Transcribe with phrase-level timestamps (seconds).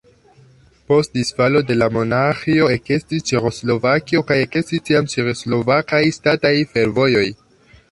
[0.91, 7.27] Post disfalo de la monarĥio ekestis Ĉeĥoslovakio kaj ekestis tiam Ĉeĥoslovakaj ŝtataj fervojoj.